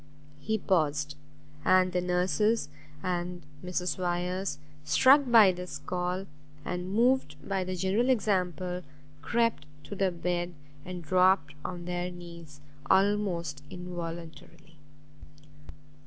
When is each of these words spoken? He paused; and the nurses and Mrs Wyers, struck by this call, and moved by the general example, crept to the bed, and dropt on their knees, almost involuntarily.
He 0.39 0.57
paused; 0.57 1.13
and 1.63 1.91
the 1.91 2.01
nurses 2.01 2.69
and 3.03 3.43
Mrs 3.63 3.99
Wyers, 3.99 4.57
struck 4.83 5.29
by 5.29 5.51
this 5.51 5.77
call, 5.77 6.25
and 6.65 6.91
moved 6.91 7.35
by 7.47 7.63
the 7.63 7.75
general 7.75 8.09
example, 8.09 8.81
crept 9.21 9.67
to 9.83 9.93
the 9.93 10.09
bed, 10.09 10.55
and 10.85 11.03
dropt 11.03 11.53
on 11.63 11.85
their 11.85 12.09
knees, 12.09 12.61
almost 12.89 13.61
involuntarily. 13.69 14.75